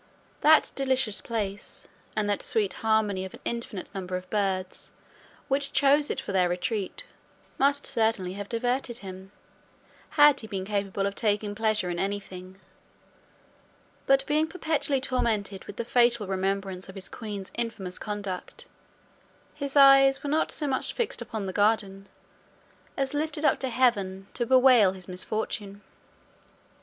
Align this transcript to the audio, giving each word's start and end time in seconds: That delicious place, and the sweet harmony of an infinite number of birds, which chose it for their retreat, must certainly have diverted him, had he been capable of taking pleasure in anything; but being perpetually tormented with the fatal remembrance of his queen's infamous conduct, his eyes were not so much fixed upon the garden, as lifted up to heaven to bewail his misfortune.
That 0.41 0.71
delicious 0.73 1.21
place, 1.21 1.87
and 2.15 2.27
the 2.27 2.35
sweet 2.39 2.73
harmony 2.81 3.23
of 3.23 3.35
an 3.35 3.39
infinite 3.45 3.87
number 3.93 4.15
of 4.15 4.27
birds, 4.31 4.91
which 5.47 5.71
chose 5.73 6.09
it 6.09 6.19
for 6.19 6.31
their 6.31 6.49
retreat, 6.49 7.05
must 7.59 7.85
certainly 7.85 8.33
have 8.33 8.49
diverted 8.49 8.97
him, 9.05 9.31
had 10.17 10.39
he 10.39 10.47
been 10.47 10.65
capable 10.65 11.05
of 11.05 11.13
taking 11.13 11.53
pleasure 11.53 11.91
in 11.91 11.99
anything; 11.99 12.59
but 14.07 14.25
being 14.25 14.47
perpetually 14.47 14.99
tormented 14.99 15.65
with 15.65 15.75
the 15.75 15.85
fatal 15.85 16.25
remembrance 16.25 16.89
of 16.89 16.95
his 16.95 17.07
queen's 17.07 17.51
infamous 17.53 17.99
conduct, 17.99 18.65
his 19.53 19.75
eyes 19.75 20.23
were 20.23 20.31
not 20.31 20.51
so 20.51 20.65
much 20.65 20.93
fixed 20.93 21.21
upon 21.21 21.45
the 21.45 21.53
garden, 21.53 22.09
as 22.97 23.13
lifted 23.13 23.45
up 23.45 23.59
to 23.59 23.69
heaven 23.69 24.25
to 24.33 24.47
bewail 24.47 24.93
his 24.93 25.07
misfortune. 25.07 25.83